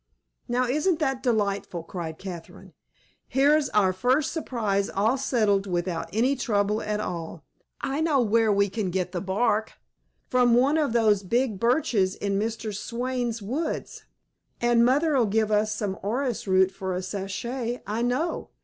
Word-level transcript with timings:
"Now, 0.47 0.65
isn't 0.65 0.97
that 0.97 1.21
delightful!" 1.21 1.83
cried 1.83 2.17
Catherine. 2.17 2.73
"Here's 3.27 3.69
our 3.69 3.93
first 3.93 4.31
surprise 4.31 4.89
all 4.89 5.15
settled 5.15 5.67
without 5.67 6.09
any 6.11 6.35
trouble 6.35 6.81
at 6.81 6.99
all. 6.99 7.43
I 7.81 8.01
know 8.01 8.19
where 8.19 8.51
we 8.51 8.67
can 8.67 8.89
get 8.89 9.11
the 9.11 9.21
bark, 9.21 9.73
from 10.27 10.55
one 10.55 10.79
of 10.79 10.93
those 10.93 11.21
big 11.21 11.59
birches 11.59 12.15
in 12.15 12.39
Mr. 12.39 12.73
Swayne's 12.75 13.43
woods, 13.43 14.05
and 14.59 14.83
mother'll 14.83 15.27
give 15.27 15.51
us 15.51 15.75
some 15.75 15.95
orris 16.01 16.47
root 16.47 16.71
for 16.71 16.95
a 16.95 17.03
sachet, 17.03 17.83
I 17.85 18.01
know. 18.01 18.49